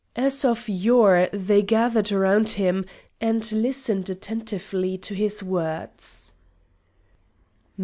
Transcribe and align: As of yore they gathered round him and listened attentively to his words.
As 0.15 0.43
of 0.43 0.67
yore 0.67 1.29
they 1.31 1.61
gathered 1.61 2.11
round 2.11 2.49
him 2.49 2.85
and 3.21 3.51
listened 3.51 4.09
attentively 4.09 4.97
to 4.97 5.13
his 5.13 5.43
words. 5.43 6.33